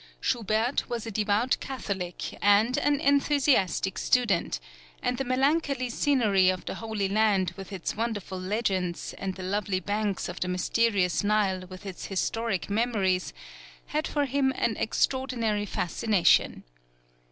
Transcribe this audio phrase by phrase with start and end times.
[0.19, 4.59] Schubert was a devout Catholic and an enthusiastic student,
[5.03, 9.79] and the melancholy scenery of the Holy Land with its wonderful legends, and the lovely
[9.79, 13.31] banks of the mysterious Nile with its historic memories,
[13.93, 16.63] had for him an extraordinary fascination.